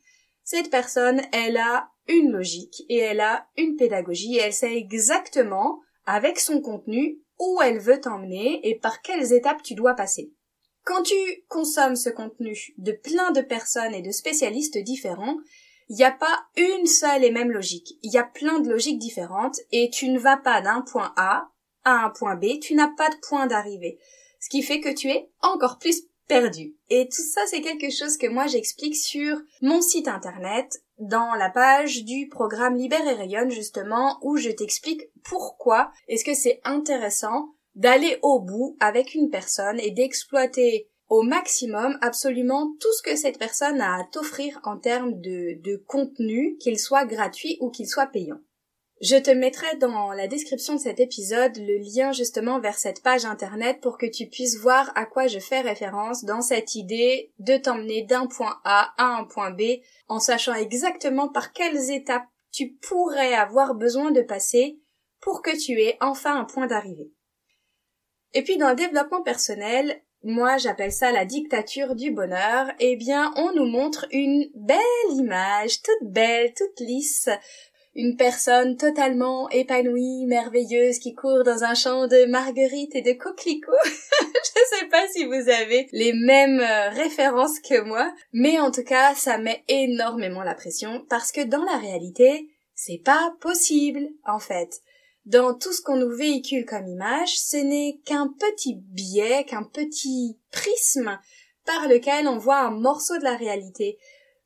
Cette 0.44 0.70
personne, 0.70 1.22
elle 1.32 1.58
a 1.58 1.90
une 2.08 2.32
logique 2.32 2.84
et 2.90 2.98
elle 2.98 3.22
a 3.22 3.48
une 3.58 3.76
pédagogie 3.76 4.36
et 4.36 4.42
elle 4.42 4.54
sait 4.54 4.76
exactement, 4.76 5.80
avec 6.06 6.40
son 6.40 6.62
contenu, 6.62 7.20
où 7.40 7.60
elle 7.62 7.80
veut 7.80 8.00
t'emmener 8.00 8.68
et 8.68 8.76
par 8.76 9.02
quelles 9.02 9.34
étapes 9.34 9.64
tu 9.64 9.76
dois 9.76 9.96
passer. 9.96 10.32
Quand 10.84 11.04
tu 11.04 11.16
consommes 11.48 11.96
ce 11.96 12.10
contenu 12.10 12.58
de 12.78 12.92
plein 12.92 13.32
de 13.32 13.42
personnes 13.42 13.94
et 13.94 14.02
de 14.02 14.12
spécialistes 14.12 14.78
différents, 14.80 15.38
il 15.90 15.96
n'y 15.96 16.04
a 16.04 16.12
pas 16.12 16.46
une 16.58 16.86
seule 16.86 17.24
et 17.24 17.32
même 17.32 17.52
logique. 17.52 17.98
Il 18.02 18.12
y 18.12 18.18
a 18.18 18.24
plein 18.24 18.60
de 18.60 18.70
logiques 18.70 19.00
différentes 19.00 19.60
et 19.72 19.90
tu 19.90 20.10
ne 20.10 20.20
vas 20.20 20.38
pas 20.38 20.62
d'un 20.62 20.82
point 20.82 21.14
A 21.18 21.50
à 21.84 22.06
un 22.06 22.10
point 22.10 22.36
B, 22.36 22.60
tu 22.62 22.76
n'as 22.76 22.94
pas 22.96 23.10
de 23.10 23.16
point 23.28 23.48
d'arrivée. 23.48 24.00
Ce 24.40 24.50
qui 24.50 24.62
fait 24.64 24.80
que 24.80 24.94
tu 24.94 25.10
es 25.10 25.30
encore 25.42 25.78
plus 25.78 26.04
Et 26.90 27.08
tout 27.08 27.24
ça, 27.24 27.42
c'est 27.48 27.62
quelque 27.62 27.90
chose 27.90 28.18
que 28.18 28.28
moi 28.28 28.48
j'explique 28.48 28.96
sur 28.96 29.38
mon 29.62 29.82
site 29.82 30.08
internet, 30.08 30.82
dans 30.98 31.34
la 31.34 31.50
page 31.50 32.06
du 32.06 32.30
programme 32.30 32.76
Libère 32.76 33.08
et 33.08 33.14
Rayonne, 33.14 33.52
justement, 33.52 34.18
où 34.22 34.38
je 34.38 34.50
t'explique 34.50 35.02
pourquoi 35.24 35.92
est-ce 36.08 36.24
que 36.24 36.34
c'est 36.34 36.62
intéressant 36.64 37.50
d'aller 37.76 38.18
au 38.22 38.40
bout 38.40 38.78
avec 38.80 39.14
une 39.16 39.30
personne 39.30 39.80
et 39.80 39.92
d'exploiter 39.92 40.90
au 41.10 41.24
maximum 41.24 41.98
absolument 42.02 42.74
tout 42.80 42.94
ce 42.94 43.04
que 43.04 43.18
cette 43.18 43.38
personne 43.38 43.82
a 43.82 44.00
à 44.00 44.04
t'offrir 44.06 44.62
en 44.64 44.78
termes 44.78 45.20
de 45.20 45.84
contenu, 45.88 46.56
qu'il 46.60 46.80
soit 46.80 47.06
gratuit 47.06 47.58
ou 47.60 47.70
qu'il 47.70 47.88
soit 47.88 48.08
payant. 48.08 48.40
Je 49.02 49.16
te 49.16 49.32
mettrai 49.32 49.78
dans 49.78 50.12
la 50.12 50.28
description 50.28 50.76
de 50.76 50.80
cet 50.80 51.00
épisode 51.00 51.58
le 51.58 51.78
lien 51.80 52.12
justement 52.12 52.60
vers 52.60 52.78
cette 52.78 53.02
page 53.02 53.26
internet 53.26 53.82
pour 53.82 53.98
que 53.98 54.06
tu 54.06 54.28
puisses 54.28 54.60
voir 54.60 54.92
à 54.94 55.08
quoi 55.08 55.26
je 55.26 55.40
fais 55.40 55.62
référence 55.62 56.24
dans 56.24 56.42
cette 56.42 56.76
idée 56.76 57.34
de 57.40 57.58
t'emmener 57.58 58.04
d'un 58.04 58.28
point 58.28 58.62
A 58.64 58.94
à 59.00 59.18
un 59.18 59.24
point 59.24 59.50
B 59.50 59.82
en 60.08 60.20
sachant 60.20 60.54
exactement 60.54 61.30
par 61.30 61.52
quelles 61.52 61.90
étapes 61.90 62.28
tu 62.52 62.74
pourrais 62.74 63.34
avoir 63.34 63.74
besoin 63.74 64.12
de 64.12 64.22
passer 64.22 64.80
pour 65.20 65.42
que 65.42 65.58
tu 65.60 65.82
aies 65.82 65.98
enfin 66.00 66.40
un 66.40 66.46
point 66.46 66.68
d'arrivée. 66.68 67.12
Et 68.36 68.44
puis 68.44 68.58
dans 68.58 68.70
le 68.70 68.76
développement 68.76 69.24
personnel, 69.24 70.00
moi 70.22 70.58
j'appelle 70.58 70.92
ça 70.92 71.12
la 71.12 71.26
dictature 71.26 71.96
du 71.96 72.12
bonheur, 72.12 72.68
eh 72.80 72.98
bien 72.98 73.34
on 73.36 73.52
nous 73.54 73.66
montre 73.66 74.06
une 74.12 74.52
belle 74.54 74.78
image, 75.10 75.82
toute 75.82 76.12
belle, 76.12 76.54
toute 76.54 76.80
lisse, 76.82 77.30
une 77.96 78.16
personne 78.16 78.78
totalement 78.78 79.50
épanouie, 79.50 80.26
merveilleuse, 80.26 81.00
qui 81.00 81.14
court 81.14 81.44
dans 81.44 81.64
un 81.64 81.74
champ 81.74 82.08
de 82.08 82.26
marguerites 82.26 82.96
et 82.96 83.02
de 83.02 83.14
coquelicots. 83.14 83.72
Je 83.84 84.78
sais 84.78 84.88
pas 84.90 85.08
si 85.10 85.26
vous 85.26 85.50
avez 85.50 85.88
les 85.92 86.14
mêmes 86.14 86.60
euh, 86.60 86.90
références 86.90 87.60
que 87.60 87.82
moi, 87.82 88.14
mais 88.32 88.60
en 88.60 88.72
tout 88.72 88.84
cas, 88.84 89.14
ça 89.16 89.38
met 89.38 89.64
énormément 89.68 90.44
la 90.44 90.56
pression 90.56 91.06
parce 91.10 91.32
que 91.32 91.42
dans 91.42 91.64
la 91.64 91.78
réalité, 91.78 92.50
c'est 92.74 93.02
pas 93.04 93.34
possible, 93.42 94.08
en 94.26 94.40
fait. 94.40 94.82
Dans 95.26 95.54
tout 95.54 95.72
ce 95.72 95.82
qu'on 95.82 95.98
nous 95.98 96.16
véhicule 96.16 96.66
comme 96.66 96.88
image, 96.88 97.38
ce 97.38 97.58
n'est 97.58 98.00
qu'un 98.06 98.34
petit 98.40 98.76
biais, 98.76 99.44
qu'un 99.44 99.64
petit 99.64 100.40
prisme 100.52 101.20
par 101.66 101.88
lequel 101.88 102.28
on 102.28 102.38
voit 102.38 102.60
un 102.60 102.72
morceau 102.72 103.18
de 103.18 103.24
la 103.24 103.36
réalité 103.36 104.00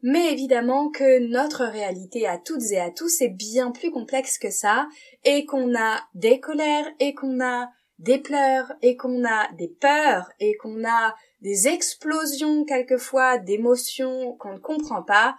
mais 0.07 0.31
évidemment 0.31 0.91
que 0.91 1.17
notre 1.31 1.65
réalité 1.65 2.27
à 2.27 2.37
toutes 2.37 2.71
et 2.71 2.79
à 2.79 2.91
tous 2.91 3.21
est 3.21 3.29
bien 3.29 3.71
plus 3.71 3.89
complexe 3.89 4.37
que 4.37 4.51
ça, 4.51 4.87
et 5.23 5.47
qu'on 5.47 5.75
a 5.75 5.99
des 6.13 6.39
colères, 6.39 6.85
et 6.99 7.15
qu'on 7.15 7.43
a 7.43 7.71
des 7.97 8.19
pleurs, 8.19 8.71
et 8.83 8.97
qu'on 8.97 9.25
a 9.25 9.51
des 9.53 9.67
peurs, 9.67 10.29
et 10.39 10.57
qu'on 10.57 10.85
a 10.87 11.15
des 11.41 11.67
explosions 11.67 12.65
quelquefois 12.65 13.39
d'émotions 13.39 14.35
qu'on 14.37 14.53
ne 14.53 14.59
comprend 14.59 15.01
pas, 15.01 15.37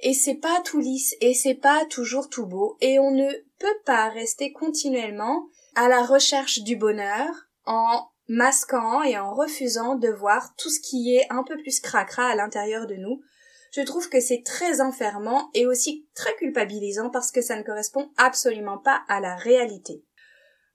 et 0.00 0.14
c'est 0.14 0.40
pas 0.40 0.62
tout 0.64 0.80
lisse, 0.80 1.14
et 1.20 1.32
c'est 1.32 1.54
pas 1.54 1.84
toujours 1.88 2.28
tout 2.28 2.46
beau, 2.46 2.76
et 2.80 2.98
on 2.98 3.12
ne 3.12 3.30
peut 3.60 3.80
pas 3.86 4.08
rester 4.08 4.52
continuellement 4.52 5.46
à 5.76 5.88
la 5.88 6.02
recherche 6.02 6.64
du 6.64 6.74
bonheur 6.74 7.28
en 7.66 8.08
masquant 8.26 9.00
et 9.04 9.16
en 9.16 9.32
refusant 9.32 9.94
de 9.94 10.08
voir 10.08 10.56
tout 10.56 10.70
ce 10.70 10.80
qui 10.80 11.14
est 11.14 11.26
un 11.30 11.44
peu 11.44 11.56
plus 11.56 11.78
cracra 11.78 12.26
à 12.26 12.34
l'intérieur 12.34 12.88
de 12.88 12.96
nous, 12.96 13.20
je 13.72 13.82
trouve 13.82 14.08
que 14.08 14.20
c'est 14.20 14.42
très 14.44 14.80
enfermant 14.80 15.50
et 15.54 15.66
aussi 15.66 16.06
très 16.14 16.34
culpabilisant 16.36 17.10
parce 17.10 17.30
que 17.30 17.42
ça 17.42 17.56
ne 17.56 17.62
correspond 17.62 18.10
absolument 18.16 18.78
pas 18.78 19.02
à 19.08 19.20
la 19.20 19.36
réalité. 19.36 20.04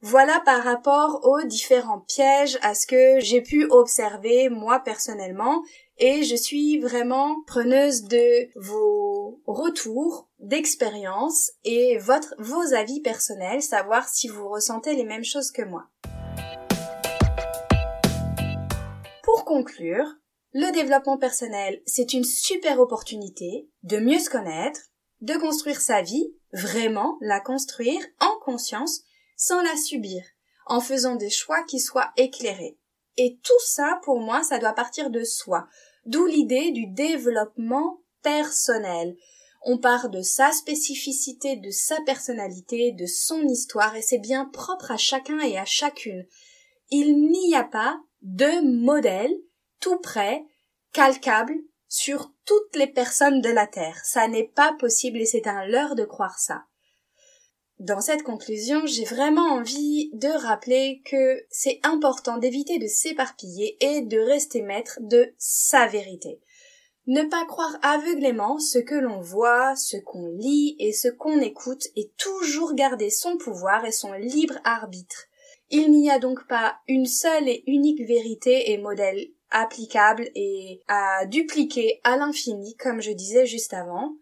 Voilà 0.06 0.42
par 0.44 0.64
rapport 0.64 1.22
aux 1.24 1.44
différents 1.44 2.02
pièges 2.02 2.60
à 2.62 2.74
ce 2.76 2.86
que 2.86 3.22
j'ai 3.22 3.42
pu 3.42 3.66
observer 3.70 4.50
moi 4.50 4.82
personnellement 4.82 5.64
et 5.98 6.24
je 6.24 6.36
suis 6.36 6.78
vraiment 6.80 7.42
preneuse 7.48 8.04
de 8.04 8.50
vos 8.60 9.42
retours 9.46 10.28
d'expérience 10.40 11.52
et 11.64 11.98
votre, 12.00 12.36
vos 12.38 12.74
avis 12.74 13.00
personnels, 13.00 13.62
savoir 13.62 14.10
si 14.10 14.28
vous 14.28 14.50
ressentez 14.50 14.94
les 14.94 15.06
mêmes 15.06 15.24
choses 15.24 15.52
que 15.52 15.62
moi. 15.62 15.86
Pour 19.24 19.46
conclure, 19.46 20.06
le 20.53 20.72
développement 20.72 21.17
personnel, 21.17 21.81
c'est 21.86 22.13
une 22.13 22.24
super 22.24 22.79
opportunité 22.79 23.67
de 23.81 23.98
mieux 23.98 24.19
se 24.19 24.29
connaître, 24.29 24.79
de 25.22 25.33
construire 25.33 25.81
sa 25.81 26.01
vie, 26.01 26.36
vraiment 26.53 27.17
la 27.22 27.39
construire 27.39 28.01
en 28.19 28.39
conscience, 28.45 29.01
sans 29.36 29.63
la 29.63 29.75
subir, 29.75 30.24
en 30.67 30.79
faisant 30.79 31.15
des 31.15 31.31
choix 31.31 31.63
qui 31.63 31.79
soient 31.79 32.12
éclairés. 32.17 32.77
Et 33.17 33.39
tout 33.43 33.65
ça, 33.65 34.00
pour 34.03 34.19
moi, 34.19 34.43
ça 34.43 34.60
doit 34.60 34.74
partir 34.74 35.10
de 35.10 35.24
soi. 35.24 35.67
D'où 36.05 36.25
l'idée 36.25 36.72
du 36.72 36.88
développement 36.88 38.01
personnel. 38.22 39.17
On 39.65 39.77
part 39.77 40.10
de 40.10 40.22
sa 40.22 40.51
spécificité, 40.51 41.55
de 41.55 41.72
sa 41.72 42.00
personnalité, 42.01 42.91
de 42.91 43.05
son 43.05 43.41
histoire, 43.48 43.95
et 43.95 44.01
c'est 44.01 44.19
bien 44.19 44.45
propre 44.45 44.91
à 44.91 44.98
chacun 44.98 45.39
et 45.39 45.57
à 45.57 45.65
chacune. 45.65 46.25
Il 46.89 47.29
n'y 47.29 47.55
a 47.55 47.63
pas 47.63 48.00
de 48.22 48.62
modèle 48.83 49.33
tout 49.84 50.00
prêt, 50.00 50.46
calcable 50.94 51.56
sur 51.90 52.32
toutes 52.46 52.75
les 52.75 52.88
personnes 52.88 53.42
de 53.42 53.50
la 53.50 53.68
Terre. 53.68 54.00
Ça 54.06 54.30
n'est 54.30 54.48
pas 54.48 54.74
possible 54.80 55.18
et 55.18 55.25
c'est 55.25 55.46
un 55.46 55.66
leurre 55.66 55.96
de 55.96 56.06
croire 56.06 56.40
ça. 56.40 56.63
Dans 57.80 58.00
cette 58.00 58.24
conclusion, 58.24 58.86
j'ai 58.86 59.04
vraiment 59.04 59.56
envie 59.56 60.10
de 60.13 60.30
rappeler 60.30 61.02
que 61.04 61.44
c'est 61.50 61.82
important 61.84 62.38
d'éviter 62.38 62.80
de 62.80 62.88
s'éparpiller 62.88 63.75
et 63.82 64.02
de 64.02 64.20
rester 64.20 64.62
maître 64.62 65.00
de 65.02 65.34
sa 65.38 65.86
vérité. 65.88 66.40
Ne 67.06 67.24
pas 67.24 67.46
croire 67.46 67.78
aveuglément 67.82 68.60
ce 68.60 68.80
que 68.80 68.96
l'on 68.96 69.20
voit, 69.20 69.75
ce 69.75 69.98
qu'on 69.98 70.30
lit 70.30 70.78
et 70.80 70.94
ce 70.94 71.10
qu'on 71.10 71.42
écoute 71.42 71.88
et 71.98 72.13
toujours 72.18 72.74
garder 72.74 73.10
son 73.10 73.36
pouvoir 73.36 73.84
et 73.84 73.92
son 73.92 74.13
libre 74.13 74.60
arbitre. 74.63 75.25
Il 75.70 75.92
n'y 75.92 76.10
a 76.10 76.20
donc 76.20 76.48
pas 76.48 76.78
une 76.88 77.06
seule 77.06 77.50
et 77.50 77.63
unique 77.68 78.08
vérité 78.08 78.72
et 78.72 78.78
modèle 78.78 79.28
applicable 79.53 80.29
et 80.36 80.81
à 80.88 81.25
dupliquer 81.25 82.01
à 82.03 82.17
l'infini, 82.17 82.75
comme 82.75 83.01
je 83.01 83.12
disais 83.12 83.45
juste 83.45 83.74
avant. 83.74 84.15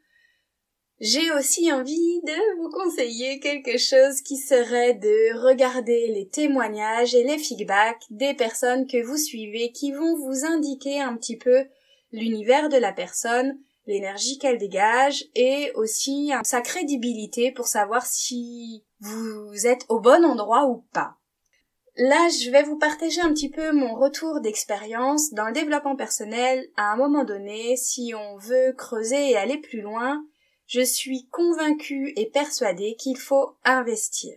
J'ai 1.00 1.31
aussi 1.31 1.73
envie 1.73 2.21
de 2.21 2.57
vous 2.57 2.69
conseiller 2.69 3.39
quelque 3.39 3.79
chose 3.79 4.21
qui 4.21 4.38
serait 4.38 4.93
de 4.93 5.47
regarder 5.47 6.07
les 6.13 6.27
témoignages 6.27 7.15
et 7.15 7.23
les 7.23 7.39
feedbacks 7.39 8.03
des 8.11 8.35
personnes 8.35 8.85
que 8.85 9.03
vous 9.03 9.17
suivez 9.17 9.71
qui 9.71 9.93
vont 9.93 10.15
vous 10.15 10.45
indiquer 10.45 11.01
un 11.01 11.15
petit 11.15 11.38
peu 11.38 11.65
l'univers 12.11 12.69
de 12.69 12.77
la 12.77 12.93
personne, 12.93 13.57
l'énergie 13.88 14.38
qu'elle 14.38 14.59
dégage 14.59 15.25
et 15.33 15.71
aussi 15.73 16.31
sa 16.43 16.61
crédibilité 16.61 17.51
pour 17.51 17.65
savoir 17.65 18.05
si 18.05 18.83
vous 19.00 19.65
êtes 19.65 19.85
au 19.89 20.00
bon 20.00 20.23
endroit 20.23 20.67
ou 20.67 20.85
pas. 20.93 21.17
Là, 22.03 22.29
je 22.29 22.50
vais 22.50 22.63
vous 22.63 22.79
partager 22.79 23.22
un 23.22 23.31
petit 23.31 23.51
peu 23.51 23.74
mon 23.74 23.93
retour 23.93 24.41
d'expérience 24.41 25.34
dans 25.34 25.46
le 25.46 25.53
développement 25.53 25.96
personnel. 25.96 26.67
À 26.75 26.93
un 26.93 26.96
moment 26.96 27.24
donné, 27.24 27.77
si 27.77 28.13
on 28.15 28.38
veut 28.38 28.74
creuser 28.75 29.29
et 29.29 29.38
aller 29.38 29.60
plus 29.60 29.81
loin, 29.81 30.25
je 30.65 30.81
suis 30.81 31.27
convaincue 31.27 32.12
et 32.15 32.25
persuadée 32.25 32.96
qu'il 32.98 33.20
faut 33.20 33.55
investir. 33.63 34.34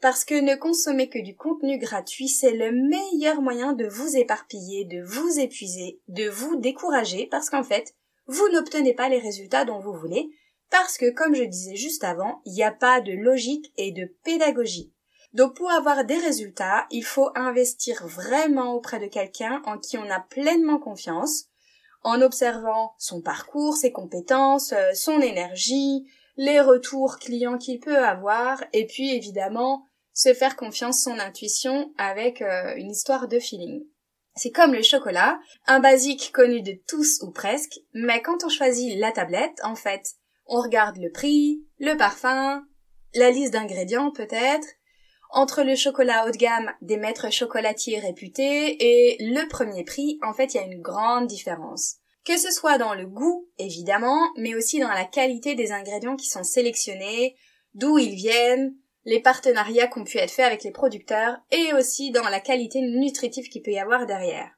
Parce 0.00 0.24
que 0.24 0.40
ne 0.40 0.54
consommer 0.54 1.08
que 1.08 1.18
du 1.18 1.34
contenu 1.34 1.76
gratuit, 1.76 2.28
c'est 2.28 2.54
le 2.54 2.70
meilleur 2.70 3.42
moyen 3.42 3.72
de 3.72 3.88
vous 3.88 4.16
éparpiller, 4.16 4.84
de 4.84 5.02
vous 5.02 5.40
épuiser, 5.40 6.00
de 6.06 6.28
vous 6.28 6.54
décourager, 6.54 7.26
parce 7.28 7.50
qu'en 7.50 7.64
fait, 7.64 7.96
vous 8.28 8.48
n'obtenez 8.50 8.94
pas 8.94 9.08
les 9.08 9.18
résultats 9.18 9.64
dont 9.64 9.80
vous 9.80 9.94
voulez, 9.94 10.30
parce 10.70 10.98
que, 10.98 11.10
comme 11.10 11.34
je 11.34 11.42
disais 11.42 11.74
juste 11.74 12.04
avant, 12.04 12.42
il 12.44 12.52
n'y 12.52 12.62
a 12.62 12.70
pas 12.70 13.00
de 13.00 13.12
logique 13.12 13.72
et 13.76 13.90
de 13.90 14.04
pédagogie. 14.22 14.92
Donc 15.36 15.54
pour 15.54 15.70
avoir 15.70 16.06
des 16.06 16.16
résultats, 16.16 16.86
il 16.90 17.04
faut 17.04 17.28
investir 17.34 18.06
vraiment 18.06 18.72
auprès 18.72 18.98
de 18.98 19.06
quelqu'un 19.06 19.60
en 19.66 19.76
qui 19.76 19.98
on 19.98 20.10
a 20.10 20.18
pleinement 20.18 20.78
confiance, 20.78 21.44
en 22.02 22.22
observant 22.22 22.94
son 22.96 23.20
parcours, 23.20 23.76
ses 23.76 23.92
compétences, 23.92 24.72
euh, 24.72 24.94
son 24.94 25.20
énergie, 25.20 26.10
les 26.38 26.62
retours 26.62 27.18
clients 27.18 27.58
qu'il 27.58 27.80
peut 27.80 27.98
avoir, 27.98 28.64
et 28.72 28.86
puis 28.86 29.14
évidemment 29.14 29.84
se 30.14 30.32
faire 30.32 30.56
confiance 30.56 31.02
son 31.02 31.18
intuition 31.18 31.92
avec 31.98 32.40
euh, 32.40 32.74
une 32.76 32.90
histoire 32.90 33.28
de 33.28 33.38
feeling. 33.38 33.84
C'est 34.36 34.52
comme 34.52 34.72
le 34.72 34.82
chocolat, 34.82 35.38
un 35.66 35.80
basique 35.80 36.32
connu 36.32 36.62
de 36.62 36.80
tous 36.88 37.20
ou 37.20 37.30
presque, 37.30 37.78
mais 37.92 38.22
quand 38.22 38.42
on 38.42 38.48
choisit 38.48 38.98
la 38.98 39.12
tablette, 39.12 39.60
en 39.62 39.74
fait, 39.74 40.12
on 40.46 40.62
regarde 40.62 40.96
le 40.96 41.12
prix, 41.12 41.62
le 41.78 41.94
parfum, 41.98 42.64
la 43.12 43.30
liste 43.30 43.52
d'ingrédients 43.52 44.12
peut-être, 44.12 44.66
entre 45.36 45.62
le 45.62 45.76
chocolat 45.76 46.24
haut 46.26 46.30
de 46.30 46.36
gamme 46.38 46.72
des 46.80 46.96
maîtres 46.96 47.30
chocolatiers 47.30 48.00
réputés 48.00 48.76
et 48.80 49.18
le 49.20 49.46
premier 49.48 49.84
prix, 49.84 50.18
en 50.22 50.32
fait, 50.32 50.54
il 50.54 50.56
y 50.56 50.60
a 50.60 50.66
une 50.66 50.80
grande 50.80 51.26
différence. 51.26 51.96
Que 52.24 52.38
ce 52.38 52.50
soit 52.50 52.78
dans 52.78 52.94
le 52.94 53.06
goût, 53.06 53.46
évidemment, 53.58 54.18
mais 54.38 54.54
aussi 54.54 54.80
dans 54.80 54.88
la 54.88 55.04
qualité 55.04 55.54
des 55.54 55.72
ingrédients 55.72 56.16
qui 56.16 56.26
sont 56.26 56.42
sélectionnés, 56.42 57.36
d'où 57.74 57.98
ils 57.98 58.14
viennent, 58.14 58.74
les 59.04 59.20
partenariats 59.20 59.88
qui 59.88 59.98
ont 59.98 60.04
pu 60.04 60.16
être 60.16 60.30
faits 60.30 60.46
avec 60.46 60.64
les 60.64 60.70
producteurs, 60.70 61.36
et 61.50 61.74
aussi 61.74 62.10
dans 62.10 62.28
la 62.30 62.40
qualité 62.40 62.80
nutritive 62.80 63.50
qu'il 63.50 63.60
peut 63.60 63.72
y 63.72 63.78
avoir 63.78 64.06
derrière. 64.06 64.50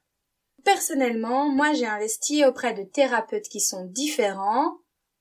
Personnellement, 0.63 1.49
moi 1.49 1.73
j'ai 1.73 1.87
investi 1.87 2.45
auprès 2.45 2.73
de 2.73 2.83
thérapeutes 2.83 3.49
qui 3.49 3.59
sont 3.59 3.83
différents, 3.83 4.77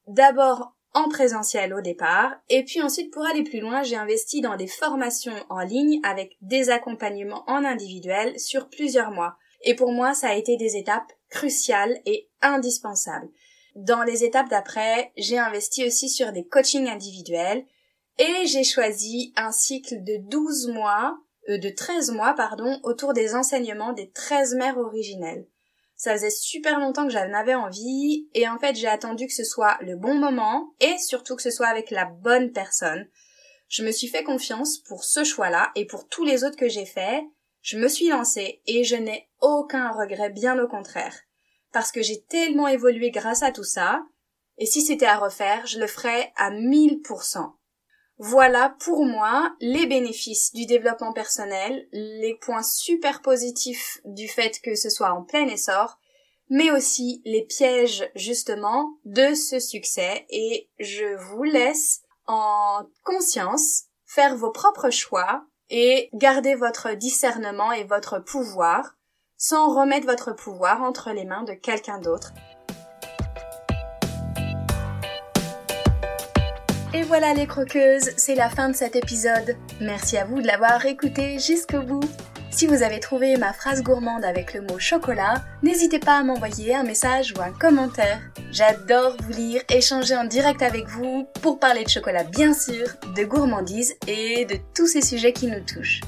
d'abord 0.07 0.78
en 0.99 1.09
présentiel 1.09 1.73
au 1.75 1.81
départ, 1.81 2.35
et 2.49 2.65
puis 2.65 2.83
ensuite 2.83 3.13
pour 3.13 3.25
aller 3.25 3.45
plus 3.45 3.61
loin, 3.61 3.85
j'ai 3.85 3.95
investi 3.95 4.41
dans 4.41 4.57
des 4.57 4.67
formations 4.67 5.33
en 5.49 5.61
ligne 5.61 6.01
avec 6.03 6.37
des 6.41 6.71
accompagnements 6.71 7.45
en 7.47 7.65
individuel 7.65 8.39
sur 8.41 8.69
plusieurs 8.69 9.13
mois. 9.13 9.37
Et 9.63 9.77
pour 9.77 9.93
moi, 9.93 10.13
ça 10.13 10.31
a 10.31 10.35
été 10.35 10.57
des 10.57 10.77
étapes 10.77 11.13
cruciales 11.31 12.01
et 12.05 12.29
indispensables. 12.43 13.29
Dans 13.77 14.03
les 14.03 14.25
étapes 14.25 14.51
d'après, 14.51 15.13
j'ai 15.17 15.39
investi 15.39 15.87
aussi 15.87 16.09
sur 16.09 16.33
des 16.33 16.45
coachings 16.45 16.89
individuels 16.89 17.65
et 18.19 18.47
j'ai 18.47 18.65
choisi 18.65 19.33
un 19.37 19.53
cycle 19.53 20.03
de 20.03 20.17
12 20.29 20.67
mois, 20.69 21.17
euh, 21.49 21.59
de 21.59 21.69
13 21.69 22.11
mois, 22.11 22.35
pardon, 22.35 22.81
autour 22.83 23.13
des 23.13 23.37
enseignements 23.37 23.93
des 23.93 24.11
13 24.11 24.57
mères 24.57 24.79
originelles. 24.79 25.47
Ça 25.99 26.13
faisait 26.13 26.31
super 26.31 26.79
longtemps 26.79 27.09
que 27.09 27.13
j'en 27.13 27.33
avais 27.35 27.57
envie 27.57 28.29
et 28.33 28.49
en 28.49 28.57
fait 28.61 28.77
j'ai 28.77 28.87
attendu 28.87 29.27
que 29.27 29.35
ce 29.35 29.43
soit 29.43 29.77
le 29.81 29.97
bon 29.97 30.15
moment 30.15 30.73
et 30.79 30.97
surtout 30.97 31.35
que 31.35 31.43
ce 31.43 31.51
soit 31.51 31.67
avec 31.67 31.91
la 31.91 32.05
bonne 32.05 32.53
personne. 32.53 33.09
Je 33.69 33.83
me 33.83 33.91
suis 33.91 34.07
fait 34.07 34.23
confiance 34.23 34.79
pour 34.79 35.03
ce 35.03 35.25
choix-là 35.25 35.73
et 35.75 35.87
pour 35.87 36.07
tous 36.07 36.25
les 36.25 36.45
autres 36.45 36.57
que 36.57 36.69
j'ai 36.69 36.87
faits. 36.87 37.25
Je 37.63 37.79
me 37.79 37.89
suis 37.89 38.09
lancée 38.09 38.63
et 38.69 38.85
je 38.85 38.95
n'ai 38.95 39.29
aucun 39.41 39.91
regret, 39.91 40.31
bien 40.31 40.57
au 40.63 40.69
contraire. 40.69 41.19
Parce 41.73 41.91
que 41.91 42.01
j'ai 42.01 42.23
tellement 42.23 42.69
évolué 42.69 43.11
grâce 43.11 43.43
à 43.43 43.51
tout 43.51 43.65
ça, 43.65 44.01
et 44.57 44.67
si 44.67 44.81
c'était 44.81 45.07
à 45.07 45.19
refaire, 45.19 45.67
je 45.67 45.81
le 45.81 45.89
ferais 45.89 46.33
à 46.37 46.53
1000%. 46.53 47.58
Voilà 48.19 48.75
pour 48.81 49.05
moi 49.05 49.55
les 49.61 49.87
bénéfices 49.87 50.53
du 50.53 50.67
développement 50.67 51.13
personnel, 51.13 51.87
les 51.93 52.35
points 52.35 52.65
super 52.65 53.23
positifs 53.23 54.01
du 54.05 54.27
fait 54.27 54.61
que 54.61 54.75
ce 54.75 54.91
soit 54.91 55.13
en 55.13 55.23
plein 55.23 55.47
essor, 55.47 55.99
mais 56.51 56.73
aussi 56.73 57.23
les 57.25 57.45
pièges 57.45 58.11
justement 58.17 58.99
de 59.05 59.35
ce 59.35 59.61
succès. 59.61 60.27
Et 60.31 60.69
je 60.81 61.17
vous 61.29 61.45
laisse 61.45 62.03
en 62.27 62.87
conscience 63.05 63.85
faire 64.05 64.37
vos 64.37 64.51
propres 64.51 64.91
choix 64.91 65.45
et 65.71 66.11
garder 66.13 66.57
votre 66.57 66.95
discernement 66.95 67.71
et 67.71 67.85
votre 67.85 68.19
pouvoir 68.19 68.97
sans 69.37 69.73
remettre 69.73 70.07
votre 70.07 70.33
pouvoir 70.33 70.83
entre 70.83 71.13
les 71.13 71.25
mains 71.25 71.45
de 71.45 71.53
quelqu'un 71.53 71.99
d'autre 71.99 72.33
Et 76.95 77.03
voilà 77.03 77.35
les 77.35 77.47
croqueuses, 77.47 78.13
c'est 78.17 78.35
la 78.35 78.49
fin 78.49 78.71
de 78.71 78.75
cet 78.75 78.97
épisode. 78.97 79.57
Merci 79.79 80.17
à 80.17 80.25
vous 80.25 80.41
de 80.41 80.47
l'avoir 80.47 80.87
écouté 80.87 81.39
jusqu'au 81.39 81.83
bout. 81.83 82.09
Si 82.51 82.67
vous 82.67 82.83
avez 82.83 82.99
trouvé 82.99 83.37
ma 83.37 83.53
phrase 83.53 83.83
gourmande 83.83 84.25
avec 84.25 84.55
le 84.55 84.63
mot 84.63 84.79
chocolat, 84.79 85.45
n'hésitez 85.63 85.99
pas 85.99 86.17
à 86.17 86.23
m'envoyer 86.23 86.75
un 86.75 86.85
message 86.85 87.35
ou 87.37 87.43
un 87.43 87.53
commentaire. 87.53 88.21
J'adore 88.51 89.17
vous 89.23 89.33
lire, 89.33 89.61
échanger 89.69 90.17
en 90.17 90.25
direct 90.25 90.63
avec 90.63 90.87
vous 90.89 91.27
pour 91.43 91.61
parler 91.61 91.85
de 91.85 91.91
chocolat 91.91 92.25
bien 92.25 92.55
sûr, 92.55 92.87
de 93.15 93.25
gourmandise 93.25 93.95
et 94.07 94.47
de 94.47 94.57
tous 94.75 94.87
ces 94.87 95.03
sujets 95.03 95.35
qui 95.35 95.47
nous 95.47 95.61
touchent. 95.61 96.01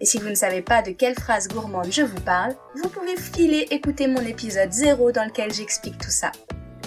Et 0.00 0.04
si 0.04 0.18
vous 0.18 0.28
ne 0.28 0.34
savez 0.34 0.60
pas 0.60 0.82
de 0.82 0.90
quelle 0.90 1.18
phrase 1.18 1.48
gourmande 1.48 1.90
je 1.90 2.02
vous 2.02 2.20
parle, 2.20 2.54
vous 2.74 2.90
pouvez 2.90 3.16
filer 3.16 3.68
écouter 3.70 4.06
mon 4.06 4.20
épisode 4.20 4.70
0 4.70 5.12
dans 5.12 5.24
lequel 5.24 5.50
j'explique 5.54 5.96
tout 5.96 6.10
ça. 6.10 6.30